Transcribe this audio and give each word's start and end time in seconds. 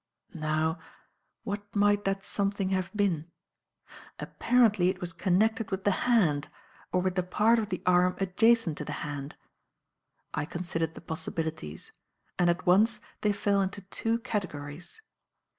"Now 0.33 0.79
what 1.43 1.75
might 1.75 2.05
that 2.05 2.25
something 2.25 2.69
have 2.69 2.89
been? 2.95 3.29
Apparently 4.17 4.89
it 4.89 4.99
was 4.99 5.13
connected 5.13 5.69
with 5.69 5.83
the 5.83 5.91
hand 6.09 6.49
or 6.91 7.01
with 7.03 7.13
the 7.13 7.21
part 7.21 7.59
of 7.59 7.69
the 7.69 7.83
arm 7.85 8.15
adjacent 8.19 8.79
to 8.79 8.83
the 8.85 8.93
hand. 9.05 9.35
I 10.33 10.45
considered 10.45 10.95
the 10.95 11.01
possibilities; 11.01 11.91
and 12.39 12.49
at 12.49 12.65
once 12.65 12.99
they 13.21 13.31
fell 13.31 13.61
into 13.61 13.81
two 13.91 14.17
categories. 14.17 15.03